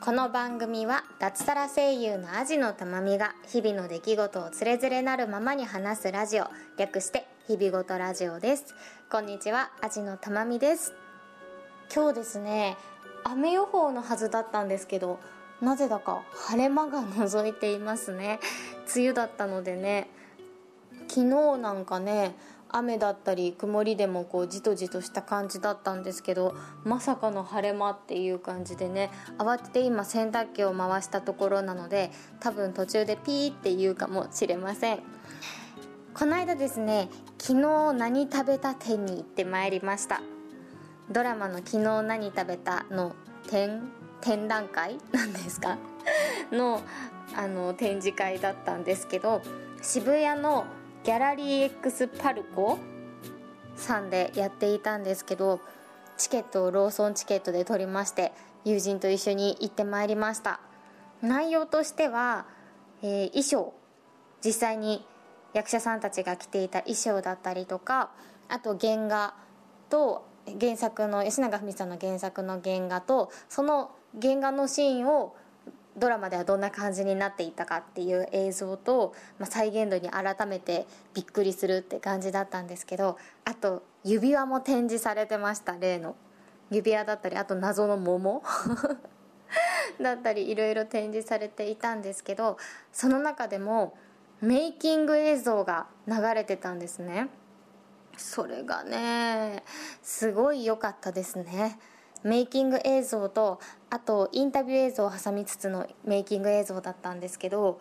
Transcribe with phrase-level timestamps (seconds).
[0.00, 6.46] この番組は脱サラ声優のアジのたまみが日々の出来事をつれづれなるままに話すラジオ
[6.76, 8.76] 略して日々ごとラジオです。
[9.10, 10.94] こんにちはアジのたまみです。
[11.92, 12.76] 今日ですね
[13.24, 15.18] 雨予報のはずだったんですけど
[15.60, 18.38] なぜだか晴れ間が覗いていますね。
[18.94, 20.08] 梅雨だったのでね
[21.08, 22.36] 昨日なんかね
[22.70, 26.54] 雨だったり曇りでもこうじとじとした感じだったんですけど
[26.84, 32.10] まさかの晴れ間っていう感じでね慌てて今洗濯機を回したところなので
[32.40, 35.00] 多分途中でピーって言うかもしれません。
[36.14, 37.08] この間ですね
[37.38, 40.20] 昨日何食べた展に行ってまいりました。
[41.10, 43.14] ドラマの「昨日何食べた」の
[43.48, 43.82] 展
[44.20, 44.98] 展覧会？
[45.12, 45.78] なんですか？
[46.50, 46.82] の
[47.36, 49.40] あの展示会だったんですけど
[49.80, 50.64] 渋谷の
[51.08, 52.78] ギャラリー X パルコ
[53.76, 55.58] さんでやっていたんですけど
[56.18, 58.30] チケットをローソンチケットで取りまして
[58.66, 60.60] 友人と一緒に行ってまいりました。
[61.22, 62.44] 内容としては、
[63.00, 63.72] えー、衣装
[64.44, 65.02] 実際に
[65.54, 68.10] 役者さんたちが着ていた衣装だったりとか
[68.50, 69.32] あと原画
[69.88, 70.28] と
[70.60, 75.34] 原作の吉永文さんの原作の原画とその原画のシーンを
[75.98, 86.16] ドラマではどんな感じになっていたかっていう映像と、まあ、再現度に改めてびっくりするって感じだったんですけどあと指輪も展示されてました例の。
[86.70, 88.42] 指輪だったりあと謎の桃。
[90.00, 92.58] だったりいろいろ展示されていたんですけど
[92.92, 93.96] その中でも
[94.40, 97.28] メイキング映像が流れてたんですね。
[98.16, 99.62] それがね
[100.02, 101.78] すごい良かったですね。
[102.22, 107.80] メイキング映像とあとインタビュー映像を挟みつつのメイキング映像だったんですけど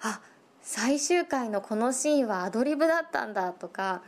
[0.00, 0.20] あ
[0.62, 4.02] 最終回のこのシーンはアドリブだったんだとか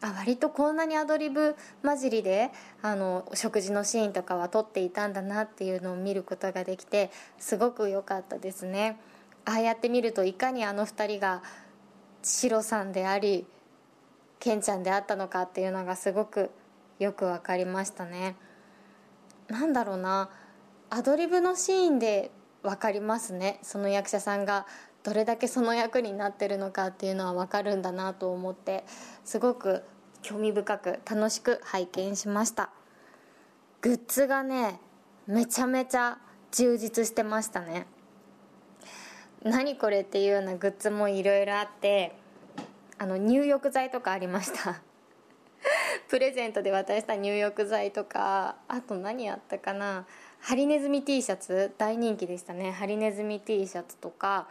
[0.00, 2.50] あ割とこんなにアドリブ混じりで
[2.82, 8.98] あの食事のシーンとかは撮っていたんだなっていうのを見ることができてすごく良かったですね。
[9.44, 11.42] ああやって見るといかにあの2人が
[12.22, 13.46] シロさんであり
[14.40, 16.50] ケンちゃんであったのかっていうのがすごく
[16.98, 18.36] よく分かりましたね。
[19.48, 20.30] なんだろうな。
[20.90, 22.30] アドリブのシーンで
[22.62, 23.58] 分かりますね。
[23.62, 24.66] その役者さんが
[25.02, 28.84] どれだけその役になってるのかっていうのは分かるんだなと思って。
[29.24, 29.82] すごく
[30.22, 32.70] 興味深く楽しく拝見しました。
[33.80, 34.80] グッズがね
[35.26, 36.18] めちゃめちゃ
[36.50, 37.86] 充実してましたね。
[39.44, 42.16] 何これっていうようなグッズもいろいろあって
[42.98, 44.80] あの入浴剤とかありました。
[46.08, 50.06] プレゼントで渡した入浴剤とかあと何あったかな。
[50.40, 52.70] ハリネズミ T シャツ大人気でしたね。
[52.70, 54.46] ハリネズミ T シャツとか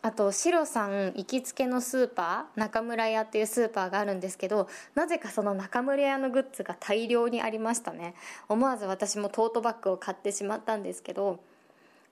[0.00, 8.14] あとシロさん行きつけのスーパー中村屋っていうスーパーがあるんですけどなぜかその中村屋のグッズが大量にありましたね。
[8.48, 11.40] 思わず私もトートバッグを買ってしまったんですけど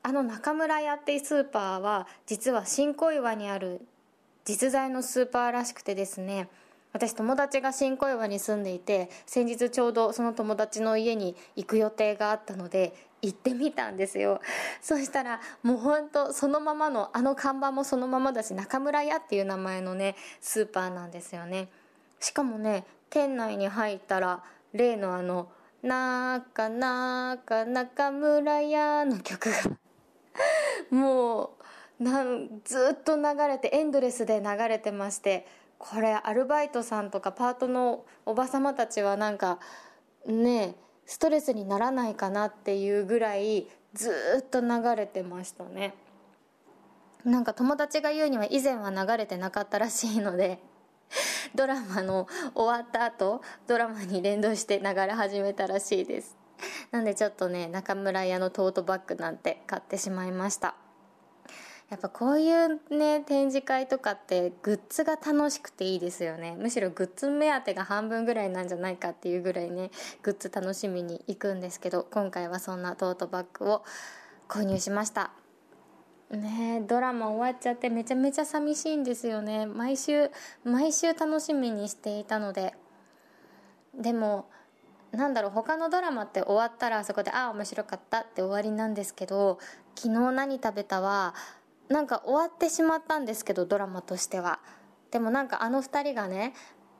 [0.03, 3.87] あの中村屋っていうスーパーは実は新小岩にある
[4.45, 6.49] 実在のスーパーらしくてですね
[6.93, 14.41] 私友達が新小岩に住んでいて先日ちょうどその友達の家に行く予定があったので行ってみたんですよ。
[14.81, 21.69] そしたらもうほんとそのままのあの看板もそのままだし中村屋っていう名前のねスーパーなんですよね。
[22.19, 24.43] しかもね店内に入ったら
[24.73, 25.49] 例のあの
[25.83, 29.57] 「なかなか中村屋」の曲が
[30.91, 31.57] も
[32.01, 35.47] うなんずっと流れてエンドレスで流れてまして
[35.83, 39.59] これアルバイトさんとかパートのおば様たちはなんか
[40.25, 40.77] ね
[41.07, 45.95] ストレスにならないかなっていうぐらいずっと流れてましたね。
[47.25, 50.61] なんか友達が言うには以前は流れてなかったらしいので
[51.57, 56.37] ドラマの終わった後ドラマに連動して流れ始めたらしいです。
[56.93, 60.77] なんでちょっとね中村屋のトートバッグなんて買ってしまいました。
[61.93, 66.57] やっぱこういうね展示会とかってグッズが楽しくていいですよね。
[66.59, 69.91] むしろグッズ目当てが半分ぐらいなんじゃないかっていうぐらいね
[70.23, 73.85] グッズ楽しみに行くんですけど今回はそんなトートバッグを
[74.49, 75.33] 購入しました。
[76.31, 79.67] ねドラマ終わっちゃってめちゃめちゃ寂しいんですよね。
[79.67, 80.31] 毎週
[80.65, 82.73] 毎週楽しみにしていたので。
[83.93, 84.49] でも
[85.11, 89.59] なんだろう他のドラマって終わったらあそこでああ面白かったって終わりなんですけど
[89.95, 91.35] 昨日何食べたは
[91.89, 94.61] なんか終わってしまったんですけどドラマとしては。
[95.11, 96.55] でもなんかあの2人がね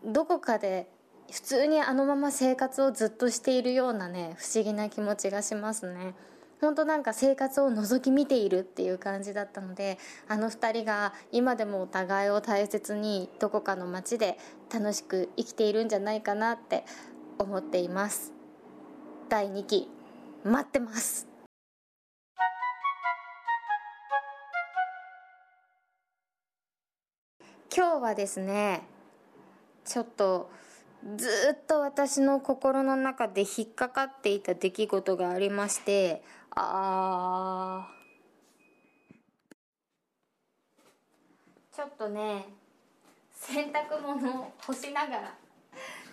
[0.05, 0.89] どこかで
[1.31, 6.15] 普通にあのまま生活をずっとしているようなね不思議な気持ちがしますね。
[6.61, 9.99] 本当なんか生活を覗き見ているっていう感じだったので
[10.29, 14.39] あの2人が今でもお互いを大切にどこかの街で
[14.73, 16.85] 楽しく生きているんじゃないかなって
[17.39, 18.33] 思っています。
[19.29, 19.89] 第2期
[20.45, 21.32] 待ってます。
[27.75, 28.83] 今日はですね
[29.87, 30.51] ちょっと
[31.17, 38.03] ずっと私の心の中で引っかかっていた出来事がありましてあー。
[41.75, 42.45] ちょっとね
[43.33, 45.35] 洗濯物を干しながら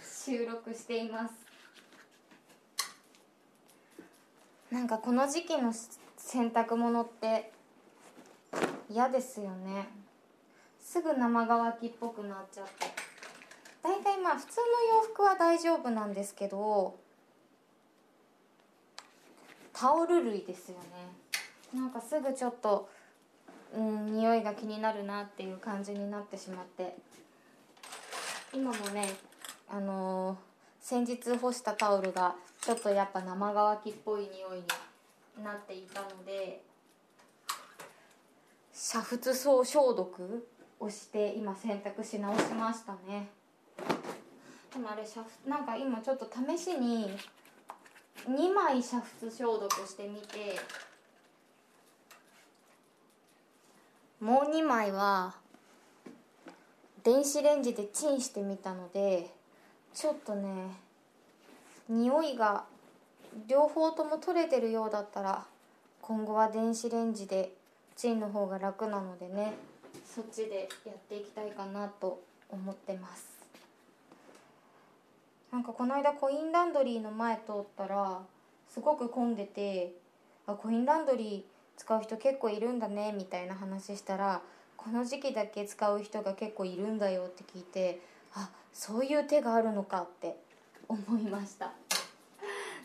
[0.01, 1.33] 収録しています。
[4.71, 5.73] なんかこの時期の
[6.15, 7.51] 洗濯物って
[8.89, 9.98] 嫌ですよね。
[10.89, 12.71] すぐ生乾きっぽくなっちゃって。
[13.83, 14.57] 大体まあ普通
[14.91, 16.97] の洋服は大丈夫なんですけど
[19.71, 21.79] タオル類ですよね。
[21.79, 22.89] なんかすぐちょっと
[23.71, 26.95] うん匂いが気になるなっていう感じになってしまって。
[28.51, 29.07] 今もね
[29.69, 30.37] あのー、
[30.81, 34.63] 先日干したタオルがちょっとやっぱ生乾きっぽい匂い
[35.37, 36.63] になっていたので
[38.73, 40.47] 煮沸総消毒
[40.79, 43.27] をして今洗濯し直しましたね。
[44.73, 47.09] でもあれシャフなんか今ちょっと試しに
[48.27, 50.59] 2枚煮沸消毒してみて。
[54.19, 55.33] もう2枚は
[57.03, 59.33] 電子レンジでチンしてみたので
[59.93, 60.75] ちょっとね
[61.87, 62.65] 匂いが
[63.47, 65.45] 両方とも取れてるようだったら
[66.01, 67.53] 今後は電子レンジで
[67.95, 69.53] チンの方が楽なのでね。
[70.19, 73.25] そっちでやっていきたいかなと思ってます。
[75.49, 78.19] なんかこの間コインランドリーの前通ったら
[78.67, 79.93] すごく混んでて
[80.45, 84.41] あコインランドリー使う人結構いるんだねみたいな話したら
[84.75, 88.01] この時期だけ使う人が結構いるんだよって聞いて
[88.35, 90.35] あそういう手があるのかって
[90.89, 91.71] 思いました。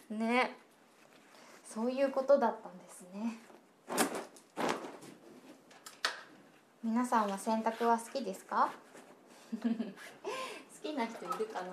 [0.09, 0.57] ね。
[1.69, 4.24] そういうことだったんですね。
[6.85, 8.71] 皆さんは洗濯は好きですか？
[9.63, 9.69] 好
[10.83, 11.73] きな人いるかな？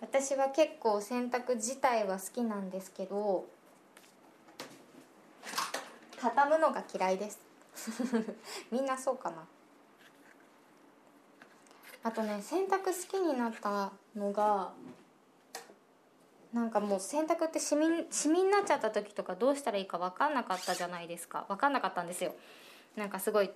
[0.00, 3.46] 私は結構洗濯自体は好きなんですけど
[6.20, 7.38] 畳むのが嫌いです。
[8.72, 9.46] みんなそうかな？
[12.02, 14.72] あとね洗濯好きになったのが
[16.52, 21.44] なんかもう洗濯ってシミシミになっちゃった時とかどうしたらいいか分かんなかったじゃないですか。
[21.48, 22.34] 分かんなかったんですよ。
[22.96, 23.50] なんかすごい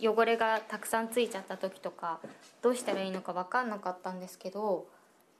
[0.00, 2.20] 汚れがたくさんついちゃった時とか
[2.62, 4.86] どうしたらいいのか分かんなかったんですけど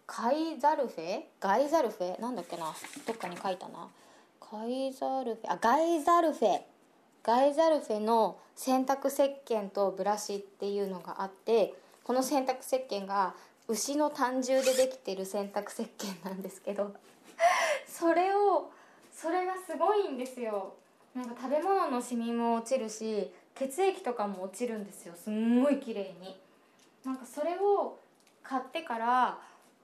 [0.07, 1.23] カイザルフェ？
[1.41, 2.21] ガイザルフェ？
[2.21, 2.75] なんだっけな？
[3.07, 3.89] どっかに書いたな。
[4.41, 5.53] カイザルフェ？
[5.53, 6.61] あガイザルフェ。
[7.23, 13.35] ガイザルフェの洗濯石鹸とブラシっていうのがあってこの洗濯石鹸が
[13.69, 16.95] 牛の胆汁でできてる洗濯石鹸なんですけど
[17.87, 18.71] それを
[19.13, 20.75] それがすごいんですよ。
[21.15, 25.15] なんか食べ物のシミも落ちるし血液とかも落ちるんですよ。
[25.17, 26.39] すんごい綺麗に。
[27.05, 27.99] なんかそれを
[28.45, 29.39] 買ってから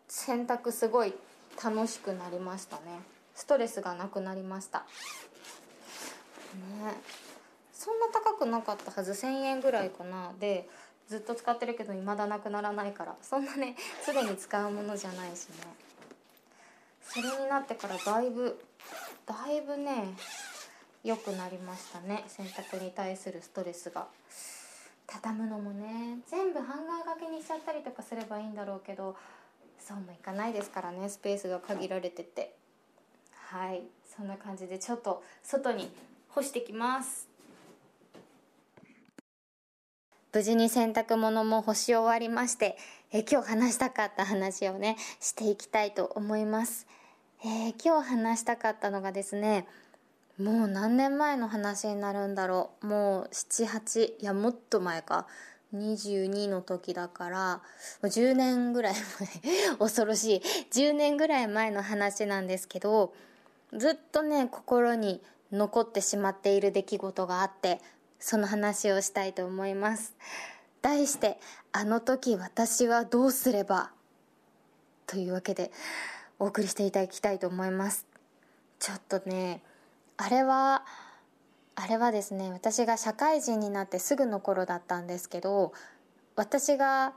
[0.07, 1.13] 洗濯すごい
[1.63, 2.83] 楽しくなりましたね。
[3.35, 4.81] ストレスがなくなりました。
[4.81, 4.85] ね。
[7.73, 9.13] そんな高くなかったはず。
[9.13, 10.33] 1000円ぐらいかな。
[10.39, 10.69] で
[11.09, 13.15] ずっと使ってるけど未だなくならないから。
[13.23, 15.55] そんなねすでに使うものじゃないしね。
[17.03, 18.59] それになってからだいぶ
[19.27, 20.15] だいぶね
[21.03, 22.25] 良くなりましたね。
[22.29, 24.07] 洗濯に対するストレスが。
[25.07, 29.15] 畳むのもね全部ハンガー掛けにしちゃったりとかすればいいんだろうけど
[29.79, 32.55] そうもいかないですからねスペースが限られてて。
[33.49, 33.83] はい。
[34.17, 35.91] そんな感じでちょっと外に
[36.29, 37.34] 干してきます。
[40.35, 42.77] 無事に洗濯物も干し終わりまして
[43.13, 46.87] え今日話したかった話をねしていきたいと思います、
[47.45, 49.67] えー、今日話したかったのがですね
[50.39, 52.87] もう何年前の話になるんだろう。
[52.87, 55.27] もう78いやもっと前か。
[55.73, 57.63] 22の時だから
[58.03, 60.43] 10年ぐらい前 恐ろしい。
[60.71, 63.13] 10年ぐらい前の話なんですけど
[63.73, 67.81] ずっとね心に残ってしまっている出来事があって
[68.27, 70.15] その話をしたいと思います。
[70.81, 71.39] 題して
[71.73, 73.91] 「あの時私はどうすれば」
[75.07, 75.71] というわけで
[76.39, 78.07] お送りしていただきたいと思います。
[78.79, 79.63] ちょっとね
[80.17, 80.87] あれは
[81.75, 85.75] あれはですね私が社会人になってすぐの頃だったんですけど
[86.35, 87.13] 私が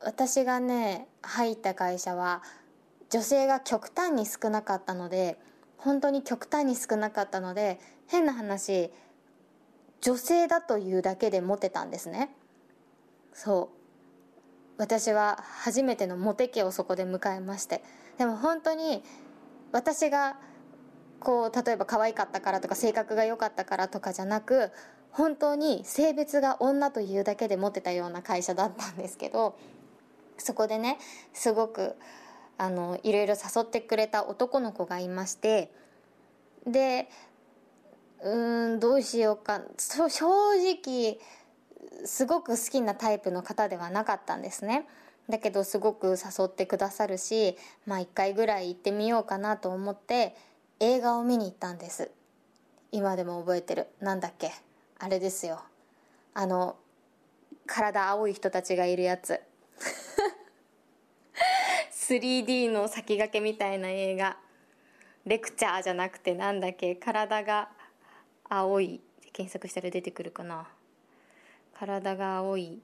[0.00, 2.42] 私がね入った会社は
[3.08, 5.38] 女性が極端に少なかったので
[5.78, 8.92] 本当に極端に少なかったので変な話
[10.02, 12.34] 女性だというだけでモテたんですね。
[13.32, 13.82] そう。
[14.76, 17.82] 私は初めてのモテ期をそこで迎えまして。
[18.18, 19.02] でも本当に
[19.70, 20.36] 私が
[21.20, 24.70] こう例えば可愛かったからとか性格が良かったからとかじゃなく
[25.10, 29.56] 本当に性別が女というだけで持ってたような会社だったんですけど
[30.36, 30.98] そこでね
[31.32, 31.94] すごく
[32.58, 35.70] あのいろいろ誘ってくれた男の子がいまして
[36.66, 37.08] で
[38.22, 39.62] うんどうしようか。
[39.78, 41.18] 正直
[42.04, 44.86] すごく好きなタイプの方ではなかったんですね。
[45.28, 50.34] だけどすごく誘ってくださるしまあ一回ぐらい行ってみようかなと思って
[50.80, 52.10] 映画を見に行ったんです。
[52.92, 53.88] 今でも覚えてる。
[54.00, 54.52] なんだっけ。
[54.98, 55.62] あれですよ。
[56.34, 56.76] あの
[57.66, 59.40] 体青い人たちがいるやつ。
[61.90, 64.36] 3D の先駆けみたいな映画。
[65.24, 66.94] レクチャーじゃなくてなんだっけ。
[66.94, 67.68] 体が
[68.54, 69.00] 青い
[69.32, 70.68] 検索したら出てくるかな。
[71.72, 72.80] 体が青い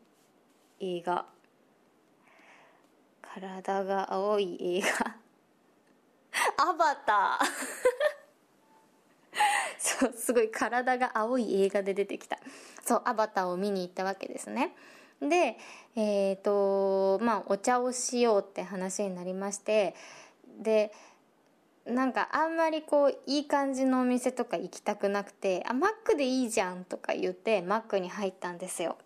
[0.80, 1.26] 映画。
[3.20, 5.16] 体が青い映画。
[6.56, 7.46] アバター。
[9.78, 12.38] そうすごい体が青い映画で出てきた。
[12.82, 14.74] そうアバターを見に行ったわけですね。
[15.20, 15.58] で
[15.96, 19.94] えっ、ー、とまあお茶をしようって話になりまして
[20.46, 20.92] で
[21.88, 28.98] なんかあんまりこういい感じのお店とか行きたくなくて「あマックでいいじゃん」とか言ってマックに入ったんですよ。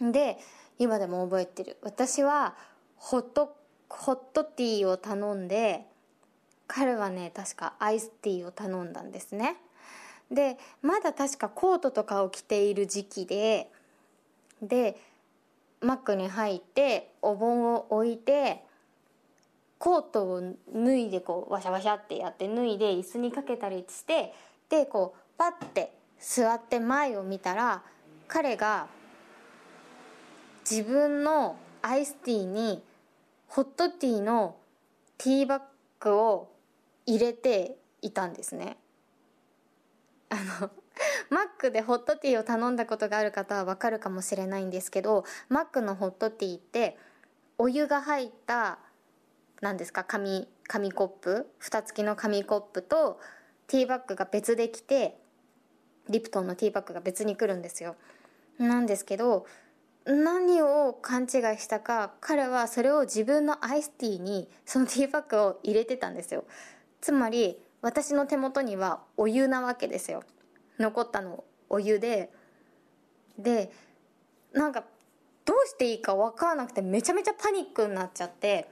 [0.00, 0.38] で
[0.78, 1.78] 今でも覚えてる。
[1.82, 2.54] 私は
[2.96, 3.56] ホット
[3.88, 5.86] ホットティーを頼んで
[6.66, 9.56] 彼はね確かアイスティーを頼んだんですね。
[10.30, 13.72] でまだ確かコートとかを着ている時期で
[14.60, 15.00] で
[15.80, 18.64] マックに入ってお盆を置いて
[19.78, 20.42] コートを
[20.74, 24.34] 脱いでこうワシャワシャってやって脱いで椅子にかけたりして
[24.68, 27.82] でこうパッて座って前を見たら
[28.26, 28.88] 彼が
[30.68, 32.82] 自分のアイスティーに
[33.46, 34.56] ホットティーの
[35.16, 35.62] ティーバッ
[36.00, 36.50] グを
[37.06, 38.76] 入れていたんですね。
[40.28, 40.70] あの
[41.30, 46.98] マックでホットティーを頼んだことがある方はわかるかもしれないんですけどマックのホットティーって
[47.56, 48.78] お湯が入った
[49.60, 50.04] 何ですか？
[50.04, 51.46] 紙紙コップ？
[51.58, 53.20] 蓋付きの紙コップと
[53.66, 55.18] ティーバッグが別で来て
[56.08, 57.96] リプトンのティーバッグが別に来るんですよ。
[58.58, 59.46] なんですけど
[60.04, 66.44] 何を勘違いしたか彼はそれを自分のアイスティーにそのティーバッグを入れてたんですよ。
[67.00, 70.22] つまり私の手元にはお湯なわけですよ。
[70.78, 72.30] 残ったのお湯で。
[73.38, 73.70] で
[74.52, 74.84] なんか
[75.44, 78.68] どうしていいか分からなくてめちゃめちゃパニックになっちゃって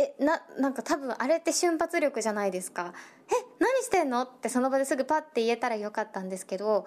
[0.00, 2.94] えななんか多分あれって瞬発力じゃないですか。
[3.28, 4.22] え何してんの？
[4.22, 6.86] ってその場ですぐパッて言えたらよかったんですけど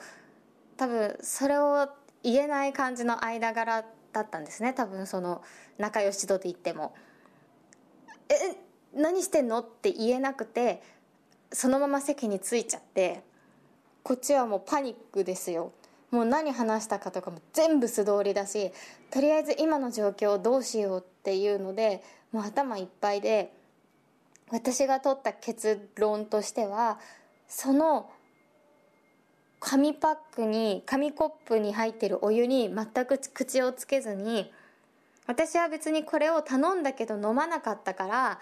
[0.78, 1.90] 多分それを
[2.24, 4.74] 言えない感じの間柄だったんですね。
[4.74, 5.44] 多分その
[5.78, 6.96] 仲良し度で言っても。
[8.30, 8.58] え
[8.96, 9.60] 何してんの？
[9.60, 10.82] って言えなくて
[11.52, 13.22] そのまま席に着いちゃって
[14.02, 15.72] こっちはもうパニックですよ。
[16.10, 18.72] もう何話したかとかも全部素通りだし
[19.10, 23.54] とりあえず今の状況をどうしようっていうのでもう頭いっぱいで
[24.52, 27.00] 私が取った結論としては
[27.48, 28.10] その
[29.62, 34.52] 紙パックに紙コップに入ってるお湯に全く口をつけずに
[35.26, 38.40] 私は別にこれを頼んだけど飲まなかったから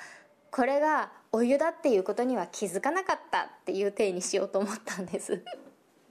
[0.50, 5.44] これがお湯だっていうことには気づかなかったっていう体にしようと思ったんです。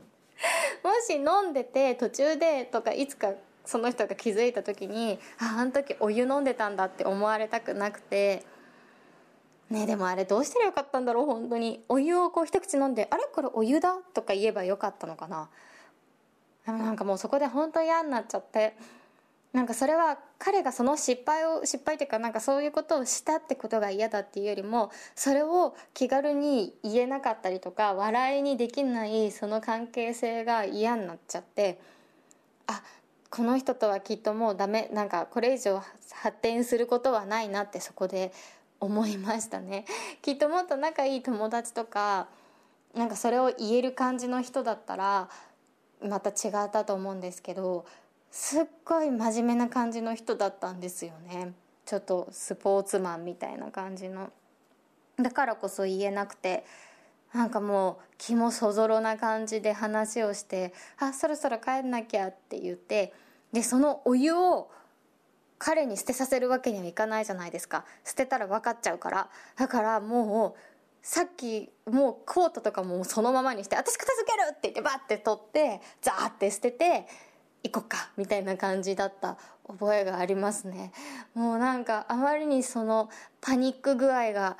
[0.82, 3.34] もし飲んでて途中でとかいつか
[3.64, 8.44] その人が気づいた時にああの時お湯飲んでたんだって思われたくなくて
[9.70, 15.48] ねでもあれどうしたらよかったんだろう本当にお湯をこう一口飲んで「あれこれお湯だ?」とか言えばよかったのかな
[16.66, 18.76] でもなんかもうそこで本当嫌になっちゃって
[19.52, 31.80] なんかそれは彼がその失敗を失敗っていうかなんかそういうことをしたってことが嫌だっていうよりもそれを気軽に言えなかったりとか笑いにできないその関係性が嫌になっちゃって
[32.68, 32.80] あ
[33.30, 34.90] この人とはきっともうダメ。
[34.92, 35.80] なんかこれ以上
[36.12, 38.32] 発展することはないなってそこで
[38.80, 39.84] 思いましたね。
[40.20, 42.26] きっともっと仲いい友達とか
[42.94, 45.28] なんかそれを言える感じの人だったら
[46.02, 47.84] また違ったと思うんですけど
[48.32, 51.52] すっごい真面目な感じの人だったんですよね。
[51.86, 54.30] ちょっとスポーツマンみたいな感じの。
[55.18, 56.64] だからこそ言えなくて
[57.32, 63.12] なんかもう気もそぞろな感じで話をして「あそろそろ帰んなきゃ」って言って
[63.52, 64.70] でそのお湯を
[65.58, 67.84] 彼に捨てさせるわけにはいかないじゃないですか。
[68.04, 69.28] 捨てたら分かっちゃうから。
[69.56, 70.60] だからもう
[71.02, 77.06] さっきもうコートとかもそのままにして「私片付ける!」って言ってバッて取ってザーって捨てて
[77.62, 79.36] 行こっかみたいな感じだった。
[79.70, 80.92] 覚えがありますね。
[81.34, 83.08] もうなんかあまりにその
[83.40, 84.56] パニック具合が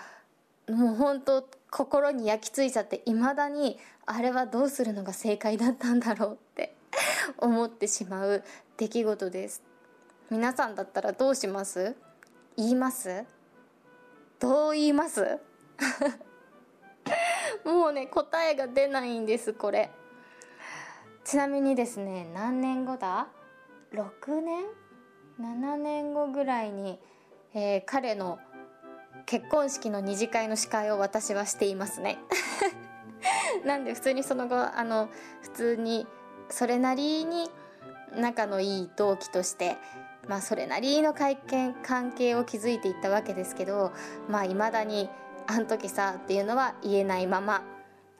[0.70, 6.74] もう本当心に焼き付いちゃっていまだにあれはどうするのが正解だったんだろうって
[7.38, 8.42] 思ってしまう
[8.76, 9.62] 出来事です。
[10.30, 11.96] 皆さんだったらどうします？
[12.56, 13.24] 言います？
[14.38, 15.38] どう言います？
[17.64, 19.90] もうね答えが出ないんですこれ。
[21.24, 23.28] ちなみにですね何年後だ
[23.92, 24.64] ？6年
[25.40, 27.00] ？7年後ぐらいに、
[27.54, 28.38] えー、彼の
[29.26, 32.18] 結婚式の二次会の司会を私はしていますね。
[33.64, 35.08] なんで普通にその後あの
[35.42, 36.06] 普通に
[36.48, 37.50] それなりに
[38.16, 39.76] 仲のいい同期として
[40.28, 43.92] まあそれなりの会見関係を築いていったわけですけど
[44.28, 45.08] まあいまだに
[45.46, 47.62] あん時さっていうのは言えないまま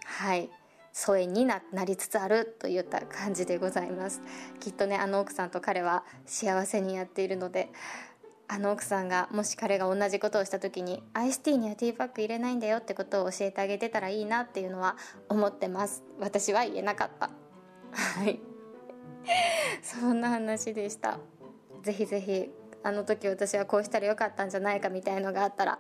[0.05, 0.51] はい
[0.93, 4.21] 疎遠になりつつあるといった感じでございます。
[4.59, 7.71] きっとねあの奥さんと彼は幸せにやっているので
[8.53, 14.97] あの奥さんがもし彼が同じことをした時にアイスティーにはティーパック入れないんだよってことを教えてあげてたらいいなっていうのは
[15.29, 16.03] 思ってます。
[16.19, 17.31] 私は言えなかった。
[17.93, 18.41] はい。
[19.83, 21.19] そんな話でした。
[21.83, 22.51] ぜひぜひ
[22.83, 25.79] あの時私はこうしたらよかったんじゃないかみたいのがあったら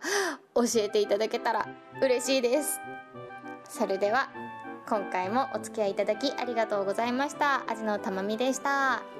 [0.54, 1.66] 教えていただけたら
[2.00, 2.80] 嬉しいです。
[3.68, 4.30] それでは
[4.88, 7.68] 今回もお付き合いいただきありがとうございました。
[7.68, 9.19] 味のたまみでした。